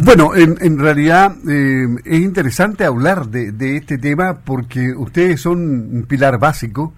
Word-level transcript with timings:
Bueno, 0.00 0.34
en, 0.34 0.78
realidad 0.78 1.34
eh, 1.48 1.86
es 2.04 2.20
interesante 2.20 2.84
hablar 2.84 3.28
de, 3.28 3.76
este 3.76 3.98
tema 3.98 4.38
porque 4.44 4.92
ustedes 4.94 5.40
son 5.40 5.58
un 5.58 6.04
pilar 6.08 6.38
básico 6.38 6.94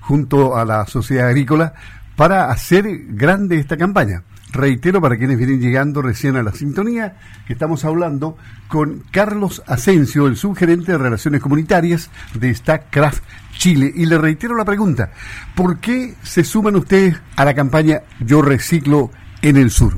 junto 0.00 0.56
a 0.56 0.64
la 0.64 0.86
sociedad 0.86 1.28
agrícola 1.28 1.74
para 2.14 2.50
hacer 2.50 2.86
grande 3.08 3.58
esta 3.58 3.76
campaña. 3.76 4.22
Reitero 4.52 5.00
para 5.00 5.16
quienes 5.16 5.38
vienen 5.38 5.60
llegando 5.60 6.02
recién 6.02 6.36
a 6.36 6.42
la 6.42 6.52
sintonía 6.52 7.16
que 7.46 7.52
estamos 7.52 7.84
hablando 7.84 8.36
con 8.68 9.02
Carlos 9.10 9.62
Asensio, 9.66 10.28
el 10.28 10.36
subgerente 10.36 10.92
de 10.92 10.98
Relaciones 10.98 11.42
Comunitarias 11.42 12.10
de 12.34 12.54
StackCraft 12.54 13.24
Chile. 13.52 13.92
Y 13.94 14.06
le 14.06 14.18
reitero 14.18 14.54
la 14.54 14.64
pregunta, 14.64 15.10
¿por 15.54 15.78
qué 15.78 16.14
se 16.22 16.44
suman 16.44 16.76
ustedes 16.76 17.20
a 17.36 17.44
la 17.44 17.54
campaña 17.54 18.02
Yo 18.20 18.40
Reciclo 18.40 19.10
en 19.42 19.56
el 19.56 19.70
Sur? 19.70 19.94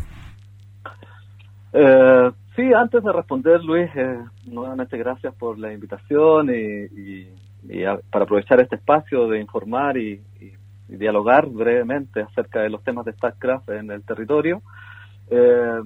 Eh, 1.72 2.32
sí, 2.59 2.72
antes 2.75 3.04
de 3.04 3.12
responder, 3.12 3.62
Luis, 3.62 3.88
eh, 3.95 4.18
nuevamente 4.46 4.98
gracias 4.98 5.32
por 5.36 5.61
la 5.61 5.72
invitación 5.72 6.50
y, 6.50 7.29
para 8.11 8.25
aprovechar 8.25 8.61
este 8.61 8.76
espacio 8.76 9.29
de 9.29 9.40
informar 9.40 9.96
y, 9.96 10.21
dialogar 10.89 11.46
brevemente 11.46 12.22
acerca 12.22 12.62
de 12.62 12.71
los 12.71 12.82
temas 12.82 13.04
de 13.04 13.12
StackCraft 13.12 13.68
en 13.68 13.90
el 13.90 14.03
territorio. 14.03 14.62
Eh, 15.31 15.82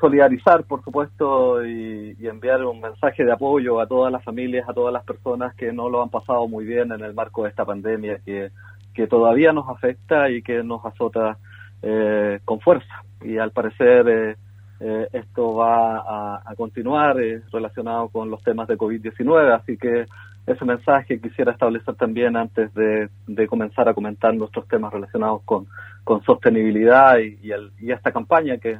solidarizar, 0.00 0.64
por 0.64 0.82
supuesto, 0.82 1.64
y, 1.64 2.16
enviar 2.20 2.62
un 2.64 2.80
mensaje 2.80 3.24
de 3.24 3.32
apoyo 3.32 3.80
a 3.80 3.86
todas 3.86 4.12
las 4.12 4.22
familias, 4.22 4.68
a 4.68 4.74
todas 4.74 4.92
las 4.92 5.04
personas 5.04 5.54
que 5.54 5.72
no 5.72 5.88
lo 5.88 6.02
han 6.02 6.10
pasado 6.10 6.46
muy 6.48 6.66
bien 6.66 6.92
en 6.92 7.02
el 7.02 7.14
marco 7.14 7.44
de 7.44 7.50
esta 7.50 7.64
pandemia 7.64 8.18
que, 8.26 8.50
que 8.92 9.06
todavía 9.06 9.52
nos 9.52 9.68
afecta 9.68 10.28
y 10.28 10.42
que 10.42 10.62
nos 10.62 10.84
azota 10.84 11.38
eh, 11.80 12.40
con 12.44 12.60
fuerza. 12.60 13.04
Y 13.22 13.38
al 13.38 13.52
parecer 13.52 14.08
eh, 14.08 14.36
eh, 14.80 15.08
esto 15.12 15.54
va 15.54 16.40
a, 16.40 16.54
continuar 16.56 17.16
relacionado 17.52 18.08
con 18.08 18.30
los 18.30 18.42
temas 18.42 18.68
de 18.68 18.76
COVID-19, 18.78 19.54
así 19.54 19.76
que 19.76 20.06
ese 20.46 20.64
mensaje 20.64 21.20
quisiera 21.20 21.52
establecer 21.52 21.94
también 21.94 22.36
antes 22.36 22.72
de, 22.74 23.08
comenzar 23.48 23.88
a 23.88 23.94
comentar 23.94 24.34
nuestros 24.34 24.66
temas 24.68 24.92
relacionados 24.92 25.42
con, 25.44 25.66
con 26.04 26.22
sostenibilidad 26.22 27.18
y, 27.18 27.38
y, 27.80 27.92
esta 27.92 28.12
campaña 28.12 28.58
que 28.58 28.78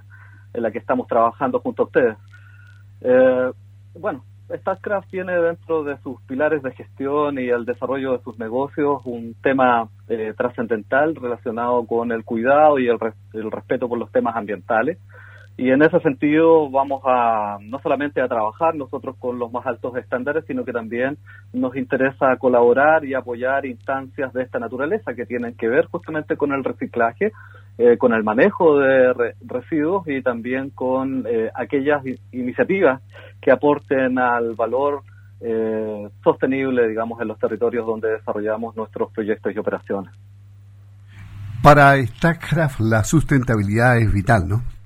en 0.55 0.63
la 0.63 0.71
que 0.71 0.79
estamos 0.79 1.07
trabajando 1.07 1.61
junto 1.61 1.83
a 1.83 1.87
ustedes. 1.87 2.17
Eh, 3.03 3.53
bueno, 3.95 4.25
StarCraft 4.51 5.11
tiene 5.11 5.37
dentro 5.39 5.85
de 5.85 5.99
sus 5.99 6.21
pilares 6.23 6.63
de 6.63 6.73
gestión 6.73 7.39
y 7.39 7.49
el 7.49 7.65
desarrollo 7.65 8.13
de 8.13 8.23
sus 8.23 8.39
negocios 8.39 9.03
un 9.05 9.35
tema 9.43 9.89
eh, 10.09 10.33
trascendental 10.37 11.15
relacionado 11.15 11.85
con 11.87 12.13
el 12.13 12.25
cuidado 12.25 12.79
y 12.79 12.89
el, 12.89 12.99
el 13.35 13.51
respeto 13.51 13.89
por 13.89 13.99
los 13.99 14.11
temas 14.11 14.37
ambientales. 14.37 14.99
Y 15.61 15.73
en 15.73 15.83
ese 15.83 15.99
sentido 15.99 16.71
vamos 16.71 17.03
a 17.05 17.59
no 17.61 17.81
solamente 17.81 18.21
a 18.23 18.29
trabajar 18.29 18.77
nosotros 18.77 19.17
con 19.19 19.41
los 19.41 19.53
más 19.53 19.67
altos 19.67 19.97
estándares, 19.97 20.45
sino 20.47 20.65
que 20.65 20.73
también 20.73 21.19
nos 21.53 21.75
interesa 21.75 22.37
colaborar 22.37 23.05
y 23.05 23.15
apoyar 23.15 23.67
instancias 23.67 24.33
de 24.33 24.45
esta 24.45 24.61
naturaleza 24.61 25.15
que 25.15 25.27
tienen 25.27 25.57
que 25.57 25.67
ver 25.67 25.87
justamente 25.87 26.37
con 26.37 26.53
el 26.53 26.63
reciclaje, 26.63 27.33
eh, 27.77 27.99
con 27.99 28.13
el 28.13 28.23
manejo 28.23 28.79
de 28.79 29.35
residuos 29.45 30.07
y 30.07 30.23
también 30.23 30.71
con 30.71 31.27
eh, 31.27 31.51
aquellas 31.53 32.05
iniciativas 32.31 33.03
que 33.43 33.51
aporten 33.51 34.17
al 34.21 34.55
valor 34.55 35.03
eh, 35.41 36.09
sostenible, 36.23 36.87
digamos, 36.87 37.21
en 37.21 37.27
los 37.27 37.39
territorios 37.41 37.85
donde 37.85 38.13
desarrollamos 38.13 38.77
nuestros 38.77 39.11
proyectos 39.11 39.53
y 39.53 39.59
operaciones. 39.59 40.15
Para 41.65 41.97
StackCraft 41.97 42.79
la 42.79 43.03
sustentabilidad 43.03 43.99
es 43.99 44.13
vital, 44.13 44.47
¿no? 44.47 44.78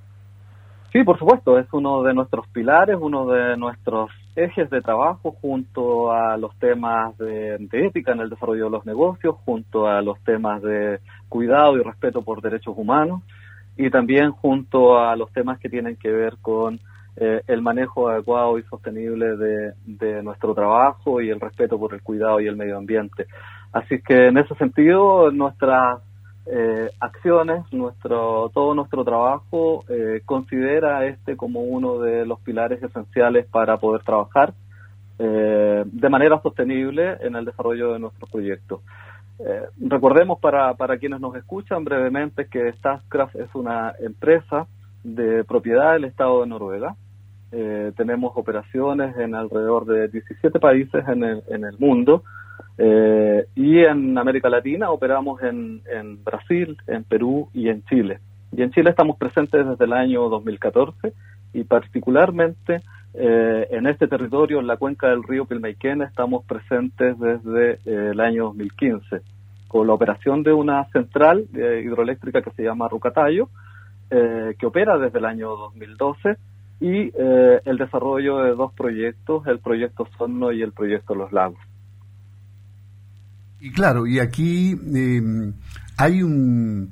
Sí, 0.92 1.04
por 1.04 1.18
supuesto, 1.18 1.58
es 1.58 1.66
uno 1.72 2.02
de 2.02 2.12
nuestros 2.12 2.46
pilares, 2.48 2.98
uno 3.00 3.24
de 3.24 3.56
nuestros 3.56 4.10
ejes 4.36 4.68
de 4.68 4.82
trabajo 4.82 5.32
junto 5.40 6.12
a 6.12 6.36
los 6.36 6.54
temas 6.58 7.16
de, 7.16 7.54
ética 7.72 8.12
en 8.12 8.20
el 8.20 8.28
desarrollo 8.28 8.64
de 8.64 8.70
los 8.70 8.84
negocios, 8.84 9.36
junto 9.46 9.86
a 9.86 10.02
los 10.02 10.22
temas 10.22 10.60
de 10.60 11.00
cuidado 11.30 11.78
y 11.78 11.82
respeto 11.82 12.20
por 12.20 12.42
derechos 12.42 12.74
humanos 12.76 13.22
y 13.74 13.88
también 13.88 14.32
junto 14.32 14.98
a 14.98 15.16
los 15.16 15.32
temas 15.32 15.58
que 15.58 15.70
tienen 15.70 15.96
que 15.96 16.10
ver 16.10 16.36
con 16.42 16.78
eh, 17.16 17.40
el 17.46 17.62
manejo 17.62 18.10
adecuado 18.10 18.58
y 18.58 18.62
sostenible 18.64 19.38
de, 19.38 19.72
de 19.86 20.22
nuestro 20.22 20.54
trabajo 20.54 21.22
y 21.22 21.30
el 21.30 21.40
respeto 21.40 21.78
por 21.78 21.94
el 21.94 22.02
cuidado 22.02 22.38
y 22.38 22.48
el 22.48 22.56
medio 22.56 22.76
ambiente. 22.76 23.28
Así 23.72 24.02
que 24.02 24.26
en 24.26 24.36
ese 24.36 24.54
sentido, 24.56 25.30
nuestras 25.30 26.02
eh, 26.44 26.90
acciones, 26.98 27.64
nuestro, 27.72 28.50
todo 28.52 28.74
nuestro 28.74 29.04
trabajo 29.04 29.84
eh, 29.88 30.22
considera 30.24 31.06
este 31.06 31.36
como 31.36 31.60
uno 31.60 32.00
de 32.00 32.26
los 32.26 32.40
pilares 32.40 32.82
esenciales 32.82 33.46
para 33.46 33.76
poder 33.76 34.02
trabajar 34.02 34.52
eh, 35.20 35.84
de 35.86 36.08
manera 36.08 36.42
sostenible 36.42 37.16
en 37.20 37.36
el 37.36 37.44
desarrollo 37.44 37.92
de 37.92 38.00
nuestros 38.00 38.28
proyectos. 38.28 38.80
recordemos 39.80 40.40
para, 40.40 40.74
para 40.74 40.98
quienes 40.98 41.20
nos 41.20 41.34
escuchan 41.36 41.84
brevemente 41.84 42.46
que 42.46 42.72
Statkraft 42.72 43.36
es 43.36 43.54
una 43.54 43.92
empresa 44.00 44.66
de 45.04 45.44
propiedad 45.44 45.92
del 45.92 46.04
Estado 46.04 46.40
de 46.40 46.48
Noruega. 46.48 46.96
tenemos 47.96 48.32
operaciones 48.36 49.16
en 49.16 49.34
alrededor 49.34 49.84
de 49.86 50.08
17 50.08 50.58
países 50.58 51.06
en 51.08 51.22
el, 51.22 51.42
en 51.48 51.64
el 51.64 51.78
mundo 51.78 52.22
eh, 52.78 53.46
y 53.54 53.78
en 53.80 54.16
América 54.16 54.48
Latina 54.48 54.90
operamos 54.90 55.42
en, 55.42 55.82
Brasil, 56.24 56.76
en 56.86 57.04
Perú 57.04 57.48
y 57.52 57.68
en 57.68 57.84
Chile. 57.84 58.20
Y 58.50 58.62
en 58.62 58.70
Chile 58.70 58.90
estamos 58.90 59.16
presentes 59.16 59.66
desde 59.66 59.84
el 59.84 59.92
año 59.92 60.28
2014 60.28 61.12
y 61.52 61.64
particularmente 61.64 62.80
eh, 63.14 63.68
en 63.70 63.86
este 63.86 64.08
territorio, 64.08 64.58
en 64.58 64.66
la 64.66 64.78
cuenca 64.78 65.08
del 65.08 65.22
río 65.22 65.44
Pilmaiquén, 65.44 66.02
estamos 66.02 66.44
presentes 66.44 67.18
desde 67.18 67.72
eh, 67.84 68.10
el 68.12 68.20
año 68.20 68.44
2015 68.44 69.20
con 69.68 69.86
la 69.86 69.94
operación 69.94 70.42
de 70.42 70.52
una 70.52 70.84
central 70.90 71.46
hidroeléctrica 71.54 72.42
que 72.42 72.50
se 72.50 72.62
llama 72.62 72.88
Rucatayo, 72.88 73.48
que 74.10 74.66
opera 74.66 74.98
desde 74.98 75.18
el 75.18 75.24
año 75.24 75.56
2012 75.56 76.36
y 76.82 77.10
el 77.16 77.78
desarrollo 77.78 78.40
de 78.40 78.50
dos 78.50 78.74
proyectos, 78.74 79.46
el 79.46 79.60
proyecto 79.60 80.06
Sonno 80.18 80.52
y 80.52 80.60
el 80.60 80.72
proyecto 80.72 81.14
Los 81.14 81.32
Lagos. 81.32 81.71
Y 83.62 83.70
claro, 83.70 84.08
y 84.08 84.18
aquí 84.18 84.72
em, 84.92 85.52
hay 85.96 86.20
un, 86.24 86.90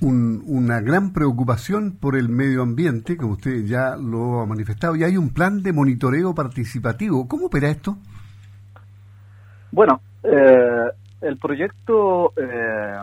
una 0.00 0.80
gran 0.80 1.12
preocupación 1.12 1.96
por 2.00 2.14
el 2.14 2.28
medio 2.28 2.62
ambiente, 2.62 3.16
como 3.16 3.32
usted 3.32 3.64
ya 3.64 3.96
lo 3.96 4.40
ha 4.40 4.46
manifestado, 4.46 4.94
y 4.94 5.02
hay 5.02 5.16
un 5.16 5.30
plan 5.30 5.60
de 5.60 5.72
monitoreo 5.72 6.36
participativo. 6.36 7.26
¿Cómo 7.26 7.46
opera 7.46 7.68
esto? 7.68 7.96
Bueno, 9.72 10.00
eh, 10.22 10.86
el 11.20 11.36
proyecto 11.38 12.32
eh, 12.36 12.98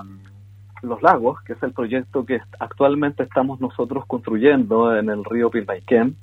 Los 0.81 1.01
Lagos, 1.01 1.41
que 1.41 1.53
es 1.53 1.63
el 1.63 1.73
proyecto 1.73 2.25
que 2.25 2.39
actualmente 2.61 3.23
estamos 3.23 3.59
nosotros 3.59 4.05
construyendo 4.07 4.95
en 4.95 5.09
el 5.09 5.25
río 5.25 5.49
Pilmaiquén, 5.49 6.15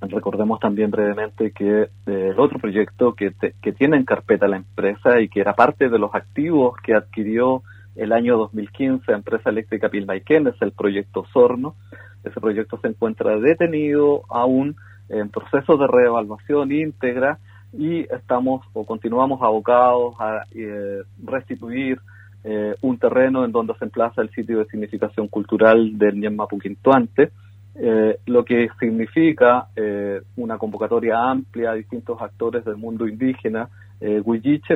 Recordemos 0.00 0.58
también 0.60 0.90
brevemente 0.90 1.52
que 1.52 1.82
eh, 1.82 1.88
el 2.06 2.40
otro 2.40 2.58
proyecto 2.58 3.14
que, 3.14 3.32
que 3.60 3.72
tiene 3.72 3.98
en 3.98 4.04
carpeta 4.04 4.48
la 4.48 4.56
empresa 4.56 5.20
y 5.20 5.28
que 5.28 5.40
era 5.40 5.54
parte 5.54 5.88
de 5.88 5.98
los 5.98 6.14
activos 6.14 6.74
que 6.82 6.94
adquirió 6.94 7.62
el 7.96 8.12
año 8.12 8.38
2015 8.38 9.12
Empresa 9.12 9.50
Eléctrica 9.50 9.90
Pilmaiquén 9.90 10.46
es 10.46 10.60
el 10.62 10.72
proyecto 10.72 11.26
Sorno. 11.32 11.74
Ese 12.24 12.40
proyecto 12.40 12.78
se 12.78 12.88
encuentra 12.88 13.38
detenido 13.38 14.22
aún 14.30 14.76
en 15.08 15.28
proceso 15.28 15.76
de 15.76 15.86
reevaluación 15.86 16.72
íntegra 16.72 17.38
y 17.72 18.00
estamos 18.12 18.64
o 18.72 18.86
continuamos 18.86 19.42
abocados 19.42 20.14
a 20.18 20.44
eh, 20.54 21.02
restituir 21.22 22.00
eh, 22.42 22.74
un 22.80 22.98
terreno 22.98 23.44
en 23.44 23.52
donde 23.52 23.74
se 23.74 23.84
emplaza 23.84 24.22
el 24.22 24.30
sitio 24.30 24.58
de 24.58 24.66
significación 24.66 25.28
cultural 25.28 25.98
del 25.98 26.18
Ñemapuquintuante 26.18 27.32
eh, 27.74 28.18
lo 28.26 28.44
que 28.44 28.68
significa 28.80 29.68
eh, 29.76 30.20
una 30.36 30.58
convocatoria 30.58 31.30
amplia 31.30 31.70
a 31.70 31.74
distintos 31.74 32.20
actores 32.20 32.64
del 32.64 32.76
mundo 32.76 33.06
indígena 33.06 33.68
eh, 34.00 34.22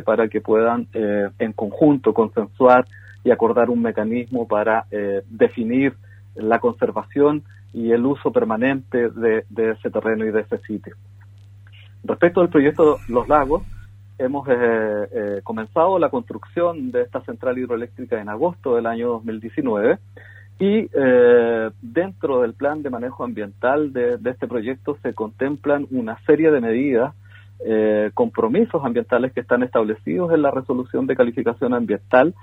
para 0.04 0.28
que 0.28 0.40
puedan 0.40 0.86
eh, 0.92 1.28
en 1.38 1.52
conjunto 1.52 2.14
consensuar 2.14 2.86
y 3.24 3.30
acordar 3.30 3.70
un 3.70 3.80
mecanismo 3.80 4.46
para 4.46 4.86
definir 5.30 5.94
la 6.34 6.58
conservación 6.58 7.42
y 7.72 7.90
el 7.90 8.04
uso 8.04 8.30
permanente 8.30 9.08
de, 9.08 9.46
de, 9.48 9.70
ese 9.70 9.90
terreno 9.90 10.26
y 10.26 10.30
de 10.30 10.40
ese 10.40 10.58
sitio. 10.58 10.94
Respecto 12.04 12.42
al 12.42 12.50
proyecto 12.50 12.98
Los 13.08 13.26
Lagos, 13.26 13.62
hemos 14.18 14.46
comenzado 15.42 15.98
la 15.98 16.10
construcción 16.10 16.92
de 16.92 17.00
esta 17.00 17.22
central 17.22 17.56
hidroeléctrica 17.56 18.20
en 18.20 18.28
agosto 18.28 18.76
del 18.76 18.84
año 18.84 19.08
2019 19.08 19.98
y 20.58 20.88
eh, 20.94 21.70
dentro 21.82 22.40
del 22.42 22.54
plan 22.54 22.82
de 22.82 22.90
manejo 22.90 23.24
ambiental 23.24 23.92
de, 23.92 24.18
este 24.24 24.46
proyecto 24.46 24.96
se 25.02 25.12
contemplan 25.12 25.86
una 25.90 26.18
serie 26.26 26.50
de 26.50 26.60
medidas, 26.60 27.14
eh, 27.66 28.10
compromisos 28.14 28.84
ambientales 28.84 29.32
que 29.32 29.40
están 29.40 29.62
establecidos 29.62 30.32
en 30.32 30.42
la 30.42 30.50
resolución 30.50 31.06
de 31.06 31.16
calificación 31.16 31.74
ambiental. 31.74 32.34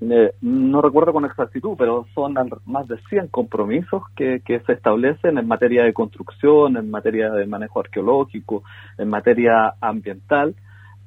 Eh, 0.00 0.32
no 0.40 0.80
recuerdo 0.80 1.12
con 1.12 1.24
exactitud, 1.24 1.74
pero 1.76 2.06
son 2.14 2.34
más 2.66 2.86
de 2.86 2.98
100 3.08 3.28
compromisos 3.28 4.04
que, 4.14 4.40
se 4.46 4.72
establecen 4.72 5.38
en 5.38 5.48
materia 5.48 5.82
de 5.82 5.92
construcción, 5.92 6.76
en 6.76 6.88
materia 6.88 7.30
de 7.32 7.46
manejo 7.46 7.80
arqueológico, 7.80 8.62
en 8.96 9.08
materia 9.08 9.74
ambiental, 9.80 10.54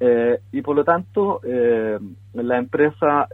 eh, 0.01 0.39
y 0.51 0.61
por 0.61 0.75
lo 0.75 0.83
tanto 0.83 1.39
eh, 1.45 1.97
la 2.33 2.57
empresa 2.57 3.27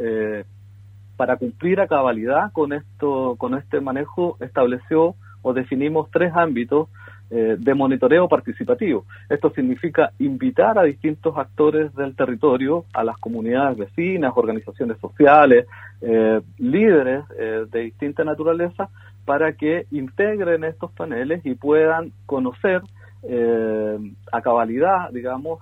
para 1.17 1.35
cumplir 1.35 1.81
a 1.81 1.87
cabalidad 1.87 2.51
con 2.53 2.71
esto, 2.71 3.35
con 3.37 3.55
este 3.55 3.81
manejo 3.81 4.37
estableció 4.39 5.15
o 5.41 5.53
definimos 5.53 6.09
tres 6.11 6.31
ámbitos 6.35 6.89
eh, 7.29 7.57
de 7.59 7.73
monitoreo 7.73 8.29
participativo. 8.29 9.05
Esto 9.27 9.49
significa 9.49 10.11
invitar 10.19 10.79
a 10.79 10.83
distintos 10.83 11.37
actores 11.37 11.93
del 11.93 12.15
territorio, 12.15 12.85
a 12.93 13.03
las 13.03 13.17
comunidades 13.17 13.77
vecinas, 13.77 14.31
organizaciones 14.35 14.97
sociales, 14.99 15.65
eh, 15.99 16.39
líderes 16.57 17.25
eh, 17.37 17.65
de 17.69 17.79
distinta 17.81 18.23
naturaleza, 18.23 18.89
para 19.25 19.51
que 19.51 19.87
integren 19.91 20.63
estos 20.63 20.89
paneles 20.93 21.45
y 21.45 21.55
puedan 21.55 22.13
conocer 22.25 22.81
a 23.23 24.41
cabalidad, 24.41 25.11
digamos, 25.11 25.59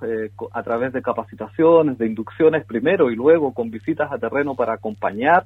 a 0.52 0.63
través 0.63 0.94
de 0.94 1.02
capacitaciones, 1.02 1.98
de 1.98 2.07
inducciones 2.07 2.66
primero 2.66 3.10
y 3.10 3.16
luego 3.16 3.54
con 3.54 3.72
visitas 3.72 4.12
a 4.12 4.18
terreno 4.18 4.56
para 4.56 4.74
acompañar, 4.74 5.46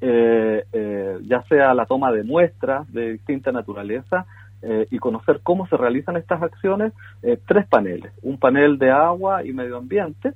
ya 0.00 1.42
sea 1.48 1.74
la 1.74 1.86
toma 1.86 2.12
de 2.12 2.24
muestras 2.24 2.90
de 2.92 3.12
distinta 3.12 3.52
naturaleza, 3.52 4.26
eh, 4.62 4.86
y 4.90 4.98
conocer 4.98 5.40
cómo 5.42 5.66
se 5.68 5.76
realizan 5.78 6.18
estas 6.18 6.42
acciones, 6.42 6.92
eh, 7.22 7.38
tres 7.46 7.66
paneles. 7.66 8.12
Un 8.20 8.36
panel 8.38 8.78
de 8.78 8.90
agua 8.90 9.42
y 9.42 9.54
medio 9.54 9.78
ambiente, 9.78 10.34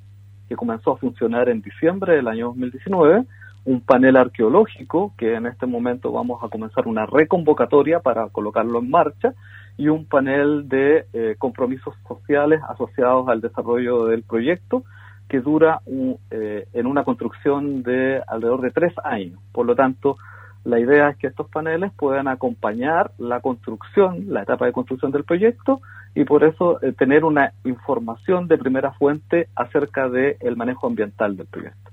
que 0.49 0.57
comenzó 0.57 0.93
a 0.93 0.97
funcionar 0.97 1.51
en 1.51 1.61
diciembre 1.61 2.17
del 2.17 2.29
año 2.29 2.47
2019, 2.47 3.25
un 3.67 3.81
panel 3.83 4.17
arqueológico, 4.17 5.13
que 5.19 5.35
en 5.35 5.45
este 5.45 5.67
momento 5.67 6.11
vamos 6.11 6.43
a 6.43 6.49
comenzar 6.49 6.89
una 6.89 7.05
reconvocatoria 7.05 8.01
para 8.01 8.31
colocarlo 8.31 8.79
en 8.79 8.89
marcha, 8.89 9.35
y 9.77 9.89
un 9.89 10.07
panel 10.07 10.69
de 10.69 11.07
eh, 11.13 11.37
compromisos 11.39 11.95
sociales 12.07 12.61
asociados 12.69 13.29
al 13.29 13.41
desarrollo 13.41 14.07
del 14.07 14.23
proyecto, 14.23 14.85
que 15.29 15.41
dura 15.41 15.81
en 15.87 16.87
una 16.87 17.03
construcción 17.03 17.83
de 17.83 18.23
alrededor 18.27 18.61
de 18.61 18.71
tres 18.71 18.93
años. 19.03 19.41
Por 19.53 19.65
lo 19.65 19.75
tanto, 19.75 20.17
la 20.65 20.81
idea 20.81 21.11
es 21.11 21.19
que 21.19 21.27
estos 21.27 21.49
paneles 21.51 21.93
puedan 21.93 22.27
acompañar 22.27 23.13
la 23.19 23.41
construcción, 23.41 24.25
la 24.29 24.43
etapa 24.43 24.65
de 24.65 24.73
construcción 24.73 25.13
del 25.13 25.25
proyecto 25.25 25.81
y 26.15 26.25
por 26.25 26.43
eso 26.43 26.83
eh, 26.83 26.93
tener 26.93 27.25
una 27.25 27.53
información 27.65 28.49
de 28.49 28.57
primera 28.57 28.93
fuente 28.93 29.49
acerca 29.55 30.09
del 30.09 30.57
manejo 30.57 30.87
ambiental 30.87 31.37
del 31.37 31.47
proyecto. 31.47 31.91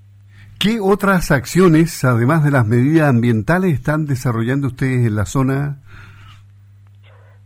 ¿Qué 0.57 0.79
otras 0.79 1.31
acciones, 1.31 2.03
además 2.05 2.43
de 2.43 2.51
las 2.51 2.65
medidas 2.65 3.09
ambientales, 3.09 3.73
están 3.73 4.05
desarrollando 4.05 4.67
ustedes 4.67 5.05
en 5.07 5.15
la 5.15 5.25
zona 5.25 5.79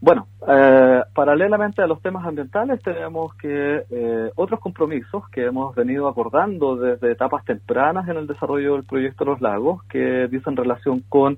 bueno, 0.01 0.27
eh, 0.47 1.01
paralelamente 1.13 1.81
a 1.81 1.87
los 1.87 2.01
temas 2.01 2.25
ambientales 2.25 2.81
tenemos 2.83 3.33
que 3.35 3.83
eh, 3.89 4.31
otros 4.35 4.59
compromisos 4.59 5.27
que 5.29 5.45
hemos 5.45 5.73
venido 5.75 6.07
acordando 6.07 6.75
desde 6.75 7.11
etapas 7.11 7.43
tempranas 7.45 8.07
en 8.07 8.17
el 8.17 8.27
desarrollo 8.27 8.73
del 8.73 8.83
proyecto 8.83 9.25
Los 9.25 9.41
Lagos 9.41 9.83
que 9.85 10.27
dicen 10.27 10.55
relación 10.55 11.01
con 11.09 11.37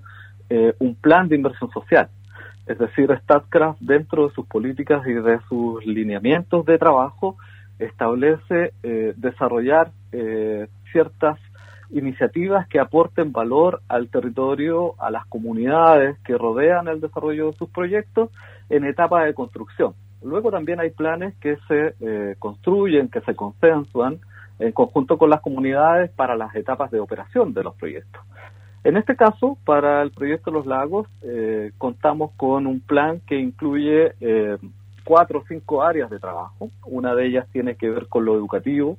eh, 0.49 0.73
un 0.79 0.95
plan 0.95 1.27
de 1.27 1.35
inversión 1.35 1.71
social. 1.71 2.09
Es 2.65 2.77
decir, 2.77 3.09
StatCraft 3.23 3.79
dentro 3.79 4.27
de 4.27 4.33
sus 4.33 4.45
políticas 4.45 5.05
y 5.07 5.13
de 5.13 5.39
sus 5.47 5.85
lineamientos 5.85 6.65
de 6.65 6.77
trabajo 6.77 7.37
establece 7.79 8.73
desarrollar 9.15 9.91
ciertas 10.91 11.39
iniciativas 11.91 12.67
que 12.67 12.79
aporten 12.79 13.31
valor 13.31 13.81
al 13.87 14.09
territorio, 14.09 14.95
a 14.99 15.11
las 15.11 15.25
comunidades 15.27 16.17
que 16.19 16.37
rodean 16.37 16.87
el 16.87 17.01
desarrollo 17.01 17.47
de 17.47 17.57
sus 17.57 17.69
proyectos 17.69 18.29
en 18.69 18.85
etapa 18.85 19.23
de 19.23 19.33
construcción. 19.33 19.93
Luego 20.23 20.51
también 20.51 20.79
hay 20.79 20.89
planes 20.89 21.35
que 21.39 21.57
se 21.67 21.95
eh, 21.99 22.35
construyen, 22.39 23.09
que 23.09 23.21
se 23.21 23.35
consensuan 23.35 24.19
en 24.59 24.71
conjunto 24.71 25.17
con 25.17 25.29
las 25.29 25.41
comunidades 25.41 26.09
para 26.11 26.35
las 26.35 26.55
etapas 26.55 26.89
de 26.91 26.99
operación 26.99 27.53
de 27.53 27.63
los 27.63 27.75
proyectos. 27.75 28.21
En 28.83 28.97
este 28.97 29.15
caso, 29.15 29.57
para 29.65 30.01
el 30.01 30.11
proyecto 30.11 30.49
Los 30.49 30.65
Lagos, 30.65 31.07
eh, 31.21 31.71
contamos 31.77 32.31
con 32.37 32.67
un 32.67 32.79
plan 32.79 33.19
que 33.27 33.37
incluye 33.37 34.13
eh, 34.21 34.57
cuatro 35.03 35.39
o 35.39 35.43
cinco 35.47 35.83
áreas 35.83 36.09
de 36.09 36.19
trabajo. 36.19 36.69
Una 36.85 37.13
de 37.13 37.27
ellas 37.27 37.47
tiene 37.51 37.75
que 37.75 37.89
ver 37.89 38.07
con 38.07 38.25
lo 38.25 38.35
educativo, 38.35 38.97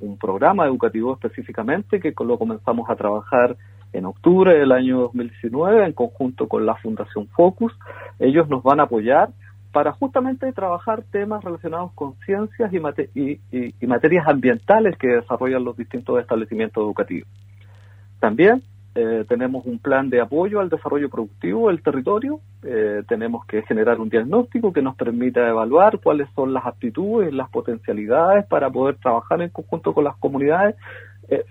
un 0.00 0.18
programa 0.18 0.66
educativo 0.66 1.14
específicamente 1.14 2.00
que 2.00 2.14
lo 2.24 2.38
comenzamos 2.38 2.88
a 2.90 2.96
trabajar 2.96 3.56
en 3.92 4.06
octubre 4.06 4.56
del 4.56 4.72
año 4.72 5.00
2019 5.00 5.86
en 5.86 5.92
conjunto 5.92 6.48
con 6.48 6.66
la 6.66 6.76
Fundación 6.76 7.26
Focus. 7.28 7.72
Ellos 8.18 8.48
nos 8.48 8.62
van 8.62 8.80
a 8.80 8.84
apoyar 8.84 9.30
para 9.72 9.92
justamente 9.92 10.52
trabajar 10.52 11.02
temas 11.10 11.44
relacionados 11.44 11.92
con 11.92 12.14
ciencias 12.24 12.72
y, 12.72 13.40
y, 13.50 13.86
materias 13.86 14.26
ambientales 14.26 14.96
que 14.96 15.08
desarrollan 15.08 15.64
los 15.64 15.76
distintos 15.76 16.20
establecimientos 16.20 16.82
educativos. 16.82 17.28
También 18.18 18.62
eh, 19.00 19.24
tenemos 19.28 19.64
un 19.64 19.78
plan 19.78 20.10
de 20.10 20.20
apoyo 20.20 20.58
al 20.58 20.70
desarrollo 20.70 21.08
productivo 21.08 21.68
del 21.68 21.80
territorio. 21.84 22.40
Eh, 22.64 23.04
tenemos 23.06 23.46
que 23.46 23.62
generar 23.62 24.00
un 24.00 24.08
diagnóstico 24.08 24.72
que 24.72 24.82
nos 24.82 24.96
permita 24.96 25.48
evaluar 25.48 26.00
cuáles 26.00 26.28
son 26.34 26.52
las 26.52 26.66
aptitudes, 26.66 27.32
las 27.32 27.48
potencialidades 27.48 28.44
para 28.46 28.68
poder 28.70 28.96
trabajar 28.96 29.40
en 29.40 29.50
conjunto 29.50 29.94
con 29.94 30.02
las 30.02 30.16
comunidades. 30.16 30.74
Eh, 31.28 31.44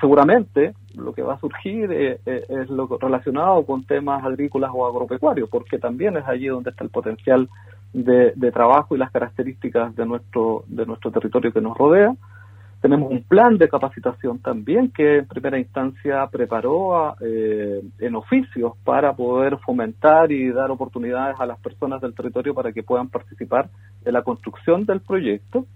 seguramente 0.00 0.72
lo 0.96 1.12
que 1.12 1.20
va 1.20 1.34
a 1.34 1.40
surgir 1.40 1.92
es 1.92 2.70
lo 2.70 2.86
relacionado 2.86 3.66
con 3.66 3.84
temas 3.84 4.24
agrícolas 4.24 4.70
o 4.72 4.86
agropecuarios, 4.86 5.50
porque 5.50 5.78
también 5.78 6.16
es 6.16 6.26
allí 6.26 6.46
donde 6.46 6.70
está 6.70 6.84
el 6.84 6.90
potencial 6.90 7.46
de, 7.92 8.32
de 8.34 8.52
trabajo 8.52 8.94
y 8.94 8.98
las 8.98 9.10
características 9.10 9.94
de 9.96 10.06
nuestro, 10.06 10.64
de 10.66 10.86
nuestro 10.86 11.10
territorio 11.10 11.52
que 11.52 11.60
nos 11.60 11.76
rodea. 11.76 12.14
Tenemos 12.80 13.10
un 13.10 13.22
plan 13.24 13.58
de 13.58 13.68
capacitación 13.68 14.38
también 14.38 14.90
que 14.90 15.18
en 15.18 15.26
primera 15.26 15.58
instancia 15.58 16.26
preparó 16.28 17.14
eh, 17.20 17.82
en 17.98 18.14
oficios 18.14 18.72
para 18.84 19.12
poder 19.12 19.58
fomentar 19.58 20.32
y 20.32 20.50
dar 20.50 20.70
oportunidades 20.70 21.38
a 21.38 21.44
las 21.44 21.60
personas 21.60 22.00
del 22.00 22.14
territorio 22.14 22.54
para 22.54 22.72
que 22.72 22.82
puedan 22.82 23.08
participar 23.08 23.68
de 24.02 24.12
la 24.12 24.22
construcción 24.22 24.86
del 24.86 25.00
proyecto. 25.00 25.66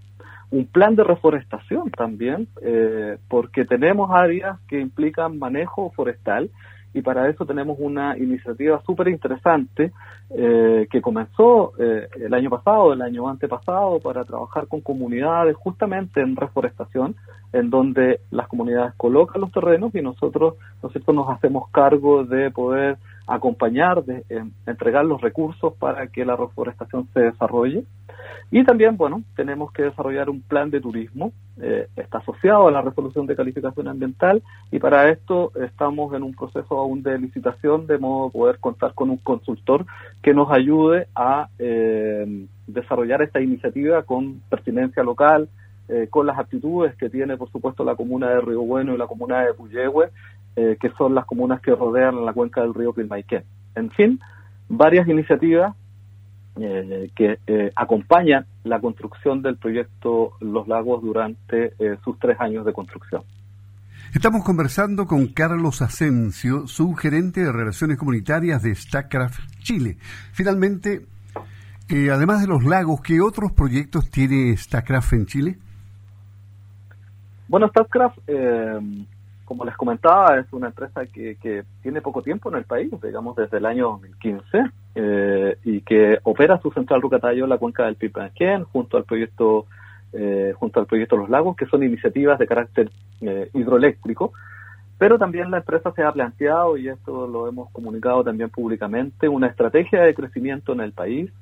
Un 0.51 0.67
plan 0.67 0.95
de 0.97 1.05
reforestación 1.05 1.91
también, 1.91 2.49
eh, 2.63 3.19
porque 3.29 3.67
tenemos 3.67 4.11
áreas 4.11 4.59
que 4.67 4.81
implican 4.81 5.39
manejo 5.39 5.91
forestal 5.91 6.51
y 6.95 7.03
para 7.03 7.29
eso 7.29 7.45
tenemos 7.45 7.77
una 7.81 8.17
iniciativa 8.17 8.81
súper 8.87 9.09
interesante 9.09 9.93
eh, 10.31 10.87
que 10.91 11.03
comenzó 11.03 11.73
eh, 11.79 12.09
el 12.21 12.33
año 12.33 12.49
pasado, 12.49 12.93
el 12.93 13.03
año 13.03 13.29
antepasado, 13.29 13.99
para 13.99 14.25
trabajar 14.25 14.69
con 14.69 14.81
comunidades 14.81 15.57
justamente 15.57 16.21
en 16.21 16.37
reforestación, 16.37 17.17
en 17.53 17.69
donde 17.69 18.21
las 18.31 18.47
comunidades 18.47 18.95
colocan 18.97 19.41
los 19.41 19.51
terrenos 19.51 19.95
y 19.95 20.03
nosotros, 20.03 20.55
nosotros 20.83 21.15
nos 21.15 21.29
hacemos 21.31 21.69
cargo 21.71 22.25
de 22.25 22.53
poder 22.53 22.97
acompañar, 23.27 24.05
de 24.05 24.23
entregar 24.67 25.05
los 25.05 25.21
recursos 25.21 25.75
para 25.75 26.07
que 26.07 26.25
la 26.25 26.37
reforestación 26.37 27.09
se 27.13 27.21
desarrolle. 27.21 27.85
Y 28.51 28.63
también, 28.65 28.97
bueno, 28.97 29.23
tenemos 29.35 29.73
que 29.73 29.83
desarrollar 29.83 30.31
un 30.31 30.41
plan 30.41 30.71
de 30.71 30.81
turismo, 30.81 31.33
eh, 31.61 31.89
está 31.97 32.19
asociado 32.19 32.69
a 32.69 32.71
la 32.71 32.83
resolución 32.83 33.27
de 33.27 33.37
calificación 33.37 33.89
ambiental 33.89 34.43
y 34.71 34.79
para 34.79 35.09
esto 35.09 35.53
estamos 35.57 36.15
en 36.15 36.23
un 36.23 36.35
proceso 36.35 36.79
aún 36.79 37.03
de 37.03 37.19
licitación 37.19 37.87
de 37.87 37.99
modo 37.99 38.31
poder 38.31 38.59
contar 38.59 38.93
con 38.95 39.11
un 39.11 39.19
consultor 39.19 39.87
que 40.23 40.35
nos 40.35 40.51
ayude 40.51 41.07
a 41.15 41.49
eh, 41.59 42.47
desarrollar 42.67 43.23
esta 43.23 43.41
iniciativa 43.41 44.03
con 44.03 44.41
pertinencia 44.49 45.03
local, 45.03 45.49
eh, 45.89 46.09
con 46.11 46.27
las 46.27 46.39
actitudes 46.39 46.95
que 46.97 47.11
tiene, 47.11 47.37
por 47.37 47.51
supuesto, 47.51 47.85
la 47.85 47.95
comuna 47.95 48.31
de 48.31 48.41
Río 48.41 48.63
Bueno 48.63 48.95
y 48.95 48.99
la 48.99 49.07
comuna 49.07 49.43
de 49.43 49.55
Puyehue, 49.55 50.11
que 50.55 50.93
son 50.97 51.17
las 51.17 51.25
comunas 51.25 51.61
que 51.61 51.75
rodean 51.75 52.25
la 52.25 52.33
cuenca 52.33 52.61
del 52.61 52.75
río 52.75 52.93
Pilmaiquén. 52.93 53.43
En 53.75 53.91
fin, 53.91 54.21
varias 54.69 55.09
iniciativas 55.09 55.75
eh, 56.57 57.11
que 57.17 57.39
eh, 57.49 57.73
acompañan 57.75 58.47
la 58.63 58.81
construcción 58.81 59.43
del 59.43 59.57
proyecto 59.57 60.35
Los 60.41 60.69
Lagos 60.69 61.03
durante 61.03 61.75
eh, 61.81 61.97
sus 62.05 62.17
tres 62.21 62.41
años 62.41 62.65
de 62.65 62.73
construcción. 62.73 63.23
Estamos 64.15 64.45
conversando 64.45 65.07
con 65.07 65.27
Carlos 65.27 65.83
Asensio, 65.83 66.69
subgerente 66.69 67.43
de 67.43 67.51
Relaciones 67.51 67.99
Comunitarias 67.99 68.63
de 68.63 68.73
StackCraft 68.73 69.41
Chile. 69.59 69.97
Finalmente, 70.33 71.07
además 71.91 72.41
de 72.41 72.47
los 72.47 72.63
lagos, 72.63 73.01
¿qué 73.01 73.21
otros 73.21 73.51
proyectos 73.51 74.09
tiene 74.11 74.57
StackCraft 74.57 75.13
en 75.15 75.27
Chile? 75.27 75.59
Bueno, 77.49 77.67
StackCraft 77.69 78.19
como 79.45 79.65
les 79.65 79.77
comentaba, 79.77 80.39
es 80.39 80.47
una 80.53 80.69
empresa 80.69 81.05
que, 81.07 81.37
que, 81.37 81.65
tiene 81.83 82.01
poco 82.01 82.23
tiempo 82.23 82.49
en 82.51 82.57
el 82.57 82.65
país, 82.65 82.91
digamos 83.03 83.37
desde 83.37 83.59
el 83.59 83.67
año 83.67 83.85
2015, 83.91 84.71
eh, 84.95 85.57
y 85.65 85.81
que 85.81 86.19
opera 86.23 86.61
su 86.61 86.71
central 86.71 87.03
Rucatayo 87.03 87.45
en 87.45 87.51
la 87.51 87.59
cuenca 87.59 87.85
del 87.85 87.97
Pipanquén, 87.97 88.65
junto 88.65 88.97
al 88.97 89.05
proyecto 89.05 89.67
eh, 90.17 90.55
junto 90.57 90.79
al 90.79 90.87
proyecto 90.87 91.17
Los 91.17 91.29
Lagos, 91.29 91.57
que 91.57 91.67
son 91.67 91.83
iniciativas 91.83 92.39
de 92.39 92.47
carácter 92.47 92.89
eh, 93.21 93.51
hidroeléctrico, 93.53 94.33
pero 94.97 95.19
también 95.19 95.51
la 95.51 95.57
empresa 95.57 95.91
se 95.91 96.05
ha 96.05 96.13
planteado, 96.13 96.77
y 96.77 96.89
esto 96.89 97.27
lo 97.27 97.49
hemos 97.49 97.69
comunicado 97.73 98.23
también 98.23 98.49
públicamente, 98.49 99.29
una 99.29 99.49
estrategia 99.49 100.03
de 100.03 100.15
crecimiento 100.15 100.73
en 100.73 100.83
el 100.83 100.93
país 100.93 101.33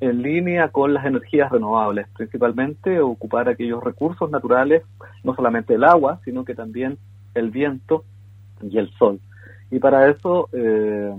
en 0.00 0.22
línea 0.22 0.68
con 0.68 0.94
las 0.94 1.04
energías 1.06 1.50
renovables, 1.50 2.06
principalmente 2.16 3.00
ocupar 3.00 3.48
aquellos 3.48 3.82
recursos 3.82 4.30
naturales, 4.30 4.84
no 5.24 5.34
solamente 5.34 5.74
el 5.74 5.82
agua, 5.82 6.20
sino 6.24 6.44
que 6.44 6.54
también 6.54 6.98
el 7.34 7.50
viento 7.50 8.04
y 8.62 8.78
el 8.78 8.90
sol. 8.92 9.18
Y 9.72 9.80
para 9.80 10.08
eso, 10.08 10.48
eh, 10.52 11.12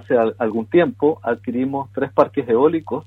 eh, 0.00 0.14
hace 0.16 0.34
algún 0.38 0.66
tiempo 0.66 1.20
adquirimos 1.22 1.90
tres 1.92 2.12
parques 2.12 2.48
eólicos 2.48 3.06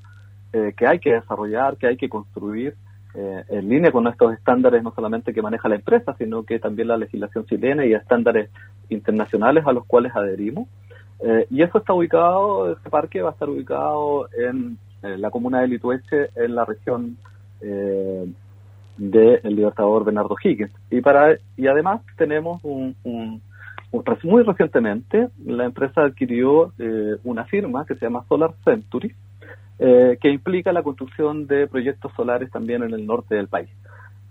eh, 0.54 0.74
que 0.76 0.88
hay 0.88 1.00
que 1.00 1.14
desarrollar, 1.14 1.78
que 1.78 1.88
hay 1.88 1.98
que 1.98 2.10
construir 2.10 2.76
en 3.18 3.70
línea 3.70 3.94
con 3.94 4.06
estos 4.08 4.34
estándares, 4.34 4.84
no 4.84 4.92
solamente 4.94 5.34
que 5.34 5.42
maneja 5.42 5.70
la 5.70 5.76
empresa, 5.76 6.14
sino 6.18 6.44
que 6.44 6.60
también 6.60 6.90
la 6.90 6.98
legislación 6.98 7.46
chilena 7.46 7.86
y 7.86 7.94
estándares 7.94 8.50
internacionales 8.90 9.66
a 9.66 9.72
los 9.72 9.86
cuales 9.86 10.14
adherimos. 10.14 10.68
Eh, 11.20 11.48
y 11.50 11.62
eso 11.62 11.78
está 11.78 11.94
ubicado, 11.94 12.74
este 12.74 12.90
parque 12.90 13.22
va 13.22 13.30
a 13.30 13.34
estar 13.34 13.50
ubicado 13.50 14.28
en, 14.38 14.78
la 15.02 15.30
comuna 15.30 15.62
de 15.62 15.68
Litueche, 15.68 16.30
en 16.36 16.56
la 16.56 16.66
región 16.66 17.18
eh, 17.62 18.26
del 18.98 19.40
Libertador 19.44 20.04
Bernardo 20.04 20.36
Higgins. 20.44 20.72
Y, 20.90 21.02
para, 21.02 21.38
y 21.56 21.68
además 21.68 22.02
tenemos 22.18 22.60
un, 22.64 23.42
muy 24.24 24.44
recientemente, 24.44 25.30
la 25.46 25.66
empresa 25.66 26.02
adquirió 26.02 26.74
eh, 26.80 27.18
una 27.24 27.46
firma 27.46 27.86
que 27.86 27.96
se 27.96 28.06
llama 28.06 28.26
Solar 28.28 28.54
Century, 28.64 29.14
eh, 29.78 30.18
que 30.22 30.30
implica 30.30 30.72
la 30.72 30.84
construcción 30.84 31.48
de 31.48 31.68
proyectos 31.68 32.12
solares 32.16 32.50
también 32.52 32.84
en 32.84 32.94
el 32.94 33.06
norte 33.06 33.36
del 33.36 33.48
país. 33.48 33.70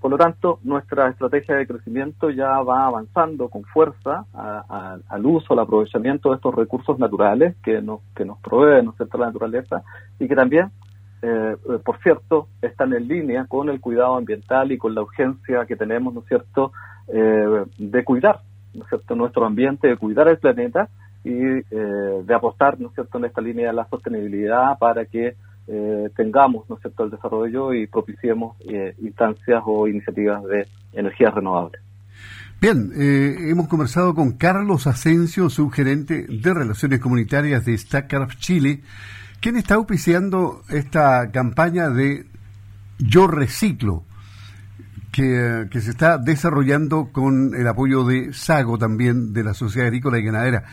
Por 0.01 0.11
lo 0.11 0.19
tanto, 0.19 0.59
nuestra 0.65 1.09
estrategia 1.09 1.57
de 1.57 1.67
crecimiento 1.67 2.31
ya 2.31 2.61
va 2.61 2.87
avanzando 2.87 3.49
con 3.49 3.65
fuerza 3.65 4.27
al 4.35 5.25
uso, 5.25 5.55
al 5.55 5.61
aprovechamiento 5.61 6.29
de 6.29 6.37
estos 6.37 6.55
recursos 6.55 6.99
naturales 6.99 7.57
que 7.63 7.81
nos, 7.81 8.01
que 8.15 8.27
nos 8.27 8.39
provee 8.41 8.83
¿no 8.83 8.95
la 8.99 9.27
naturaleza 9.27 9.83
y 10.19 10.29
que 10.29 10.35
también, 10.35 10.71
eh, 11.23 11.57
por 11.83 11.99
cierto, 12.03 12.49
están 12.61 12.93
en 12.93 13.09
línea 13.09 13.47
con 13.47 13.71
el 13.71 13.81
cuidado 13.81 14.17
ambiental 14.17 14.73
y 14.73 14.79
con 14.79 14.95
la 14.95 15.01
urgencia 15.01 15.65
que 15.65 15.77
tenemos, 15.77 16.13
¿no 16.13 16.21
es 16.21 16.27
cierto?, 16.27 16.73
de 17.07 18.03
cuidar, 18.03 18.41
¿no 18.75 18.85
cierto?, 18.87 19.15
nuestro 19.15 19.47
ambiente, 19.47 19.89
de 19.89 19.97
cuidar 19.97 20.29
el 20.29 20.39
planeta 20.39 20.89
y 21.25 21.33
eh, 21.33 22.23
de 22.25 22.35
apostar, 22.35 22.79
¿no 22.79 22.89
es 22.89 22.95
cierto?, 22.95 23.19
en 23.19 23.25
esta 23.27 23.41
línea 23.41 23.69
de 23.69 23.73
la 23.73 23.89
sostenibilidad 23.89 24.79
para 24.79 25.07
que 25.07 25.35
eh, 25.67 26.11
tengamos 26.15 26.69
¿no 26.69 26.77
cierto? 26.77 27.05
el 27.05 27.11
desarrollo 27.11 27.73
y 27.73 27.87
propiciemos 27.87 28.57
eh, 28.69 28.95
instancias 29.01 29.63
o 29.65 29.89
iniciativas 29.89 30.45
de 30.45 30.67
energías 30.93 31.35
renovables. 31.35 31.81
Bien, 32.61 32.93
hemos 32.97 33.69
conversado 33.69 34.15
con 34.15 34.39
Carlos 34.39 34.87
Asensio, 34.87 35.51
subgerente 35.51 36.27
de 36.27 36.55
Relaciones 36.55 36.99
Comunitarias 36.99 37.67
de 37.67 37.77
StackCraft 37.77 38.39
Chile, 38.39 38.81
quien 39.41 39.57
está 39.57 39.75
auspiciando 39.75 40.63
esta 40.71 41.31
campaña 41.31 41.91
de 41.91 42.25
Yo 42.99 43.27
Reciclo, 43.27 44.05
que, 45.15 45.81
se 45.81 45.91
está 45.91 46.19
desarrollando 46.19 47.11
con 47.13 47.55
el 47.55 47.67
apoyo 47.69 48.05
de 48.05 48.33
SAGO 48.33 48.79
también, 48.79 49.33
de 49.33 49.45
la 49.45 49.55
Sociedad 49.55 49.87
Agrícola 49.87 50.19
y 50.19 50.25
Ganadera. 50.25 50.65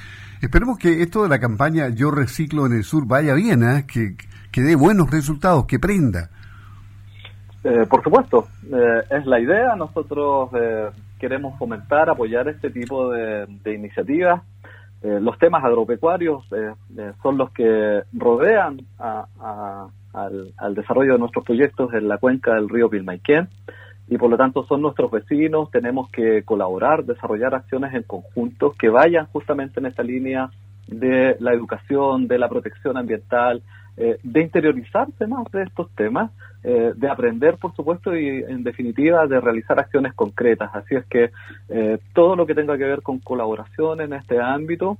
Esperemos 0.41 0.79
que 0.79 1.03
esto 1.03 1.21
de 1.23 1.29
la 1.29 1.39
campaña 1.39 1.89
Yo 1.89 2.09
Reciclo 2.09 2.65
en 2.65 2.73
el 2.73 2.83
Sur 2.83 3.07
vaya 3.07 3.35
bien, 3.35 3.61
¿eh? 3.61 3.85
que, 3.85 4.15
que 4.51 4.61
dé 4.61 4.75
buenos 4.75 5.11
resultados, 5.11 5.65
que 5.65 5.77
prenda. 5.77 6.29
Eh, 7.63 7.85
por 7.87 8.03
supuesto, 8.03 8.47
eh, 8.65 9.03
es 9.11 9.25
la 9.27 9.39
idea. 9.39 9.75
Nosotros 9.75 10.49
eh, 10.55 10.89
queremos 11.19 11.59
fomentar, 11.59 12.09
apoyar 12.09 12.47
este 12.47 12.71
tipo 12.71 13.11
de, 13.11 13.45
iniciativas. 13.65 14.41
los 15.03 15.37
temas 15.37 15.63
agropecuarios 15.63 16.43
son 17.21 17.37
los 17.37 17.51
que 17.51 18.03
rodean 18.13 18.81
al, 18.99 20.75
desarrollo 20.75 21.13
de 21.13 21.19
nuestros 21.19 21.45
proyectos 21.45 21.93
en 21.93 22.07
la 22.07 22.17
cuenca 22.17 22.55
del 22.55 22.69
río 22.69 22.89
Pilmaiquén 22.89 23.47
y 24.07 24.17
por 24.17 24.29
lo 24.29 24.37
tanto 24.37 24.65
son 24.65 24.81
nuestros 24.81 25.11
vecinos. 25.11 25.71
Tenemos 25.71 26.09
que 26.11 26.43
colaborar, 26.43 27.05
desarrollar 27.05 27.55
acciones 27.55 27.93
en 27.93 28.03
conjunto 28.03 28.73
que 28.77 28.89
vayan 28.89 29.27
justamente 29.27 29.79
en 29.79 29.85
esta 29.85 30.03
línea 30.03 30.49
de 30.87 31.37
la 31.39 31.53
educación, 31.53 32.27
de 32.27 32.37
la 32.37 32.49
protección 32.49 32.97
ambiental, 32.97 33.63
eh, 33.97 34.17
de 34.23 34.41
interiorizarse 34.41 35.27
más 35.27 35.51
de 35.51 35.63
estos 35.63 35.89
temas, 35.95 36.31
eh, 36.63 36.93
de 36.95 37.09
aprender, 37.09 37.57
por 37.57 37.75
supuesto, 37.75 38.15
y 38.15 38.27
en 38.27 38.63
definitiva 38.63 39.27
de 39.27 39.39
realizar 39.39 39.79
acciones 39.79 40.13
concretas. 40.13 40.71
Así 40.73 40.95
es 40.95 41.05
que 41.05 41.31
eh, 41.69 41.99
todo 42.13 42.35
lo 42.35 42.45
que 42.45 42.55
tenga 42.55 42.77
que 42.77 42.85
ver 42.85 43.01
con 43.01 43.19
colaboración 43.19 44.01
en 44.01 44.13
este 44.13 44.39
ámbito, 44.39 44.97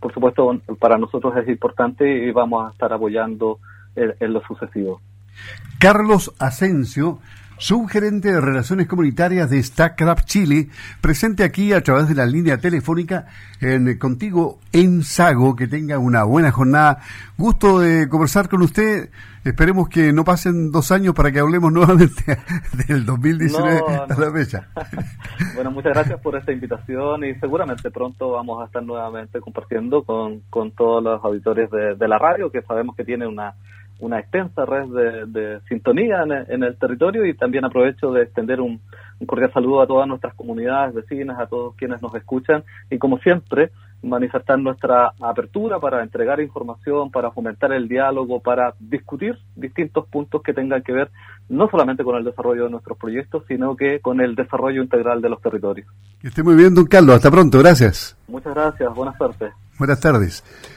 por 0.00 0.12
supuesto, 0.12 0.60
para 0.78 0.98
nosotros 0.98 1.34
es 1.38 1.48
importante 1.48 2.06
y 2.06 2.30
vamos 2.30 2.66
a 2.66 2.72
estar 2.72 2.92
apoyando 2.92 3.58
en 3.94 4.34
lo 4.34 4.42
sucesivo. 4.42 5.00
Carlos 5.80 6.34
Asensio 6.38 7.20
subgerente 7.58 8.32
de 8.32 8.40
Relaciones 8.40 8.86
Comunitarias 8.86 9.50
de 9.50 9.62
StackCraft 9.62 10.26
Chile, 10.26 10.68
presente 11.00 11.44
aquí 11.44 11.72
a 11.72 11.80
través 11.82 12.08
de 12.08 12.14
la 12.14 12.26
línea 12.26 12.58
telefónica 12.58 13.26
en 13.60 13.98
Contigo 13.98 14.58
en 14.72 15.02
Sago. 15.02 15.56
Que 15.56 15.66
tenga 15.66 15.98
una 15.98 16.24
buena 16.24 16.50
jornada. 16.50 16.98
Gusto 17.36 17.80
de 17.80 18.08
conversar 18.08 18.48
con 18.48 18.62
usted. 18.62 19.10
Esperemos 19.44 19.88
que 19.88 20.12
no 20.12 20.24
pasen 20.24 20.72
dos 20.72 20.90
años 20.90 21.14
para 21.14 21.30
que 21.30 21.38
hablemos 21.38 21.72
nuevamente 21.72 22.38
del 22.88 23.06
2019 23.06 23.80
a 24.08 24.20
la 24.20 24.32
fecha. 24.32 24.68
bueno, 25.54 25.70
muchas 25.70 25.94
gracias 25.94 26.20
por 26.20 26.36
esta 26.36 26.52
invitación 26.52 27.24
y 27.24 27.34
seguramente 27.36 27.90
pronto 27.92 28.32
vamos 28.32 28.60
a 28.60 28.66
estar 28.66 28.82
nuevamente 28.82 29.40
compartiendo 29.40 30.02
con, 30.02 30.40
con 30.50 30.72
todos 30.72 31.02
los 31.02 31.24
auditores 31.24 31.70
de, 31.70 31.94
de 31.94 32.08
la 32.08 32.18
radio, 32.18 32.50
que 32.50 32.62
sabemos 32.62 32.96
que 32.96 33.04
tiene 33.04 33.26
una 33.26 33.54
una 33.98 34.20
extensa 34.20 34.64
red 34.64 34.86
de, 35.26 35.60
sintonía 35.68 36.22
en, 36.22 36.62
el 36.62 36.76
territorio 36.76 37.24
y 37.24 37.34
también 37.34 37.64
aprovecho 37.64 38.10
de 38.12 38.22
extender 38.22 38.60
un, 38.60 38.80
cordial 39.26 39.52
saludo 39.52 39.80
a 39.80 39.86
todas 39.86 40.06
nuestras 40.06 40.34
comunidades 40.34 40.94
vecinas, 40.94 41.38
a 41.38 41.46
todos 41.46 41.74
quienes 41.76 42.02
nos 42.02 42.14
escuchan 42.14 42.64
y 42.90 42.98
como 42.98 43.18
siempre 43.18 43.70
manifestar 44.02 44.58
nuestra 44.58 45.12
apertura 45.20 45.80
para 45.80 46.02
entregar 46.02 46.40
información, 46.40 47.10
para 47.10 47.30
fomentar 47.30 47.72
el 47.72 47.88
diálogo, 47.88 48.40
para 48.40 48.74
discutir 48.78 49.38
distintos 49.56 50.06
puntos 50.08 50.42
que 50.42 50.52
tengan 50.52 50.82
que 50.82 50.92
ver 50.92 51.10
no 51.48 51.68
solamente 51.70 52.04
con 52.04 52.16
el 52.16 52.24
desarrollo 52.24 52.64
de 52.64 52.70
nuestros 52.70 52.98
proyectos, 52.98 53.44
sino 53.48 53.74
que 53.74 54.00
con 54.00 54.20
el 54.20 54.34
desarrollo 54.34 54.82
integral 54.82 55.22
de 55.22 55.30
los 55.30 55.40
territorios. 55.40 55.88
Que 56.20 56.28
esté 56.28 56.42
muy 56.42 56.54
bien, 56.54 56.74
don 56.74 56.86
Carlos. 56.86 57.16
Hasta 57.16 57.30
pronto. 57.30 57.58
Gracias. 57.58 58.16
Muchas 58.28 58.54
gracias. 58.54 58.94
Buenas 58.94 59.16
tardes. 59.16 59.52
Buenas 59.78 60.00
tardes. 60.00 60.75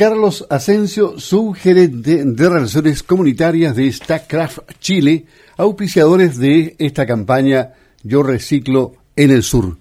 Carlos 0.00 0.46
Asensio, 0.48 1.20
subgerente 1.20 2.24
de 2.24 2.48
Relaciones 2.48 3.02
Comunitarias 3.02 3.76
de 3.76 3.92
StackCraft 3.92 4.60
Chile, 4.80 5.26
auspiciadores 5.58 6.38
de 6.38 6.74
esta 6.78 7.04
campaña 7.04 7.74
Yo 8.02 8.22
Reciclo 8.22 8.94
en 9.14 9.30
el 9.30 9.42
Sur. 9.42 9.76